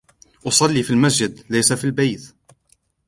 أصلي 0.47 0.83
في 0.83 0.91
المسجد 0.91 1.43
ليس 1.49 1.73
في 1.73 1.83
البيت. 1.83 2.33